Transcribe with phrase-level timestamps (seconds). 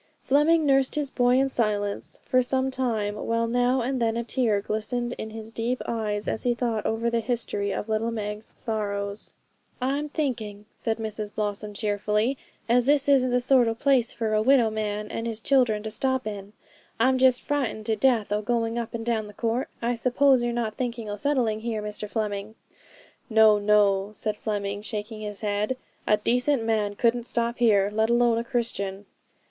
[0.19, 4.59] Fleming nursed his boy in silence for some time, while now and then a tear
[4.59, 9.35] glistened in his deep eyes as he thought over the history of little Meg's sorrows.
[9.79, 12.35] 'I'm thinking,' said Mrs Blossom cheerfully,
[12.67, 15.91] 'as this isn't the sort o' place for a widow man and his children to
[15.91, 16.53] stop in.
[16.99, 19.69] I'm just frightened to death o' going up and down the court.
[19.83, 22.55] I suppose you're not thinking o' settling here, Mr Fleming?'
[23.29, 25.77] 'No, no,' said Fleming, shaking his head:
[26.07, 29.05] 'a decent man couldn't stop here, let alone a Christian.'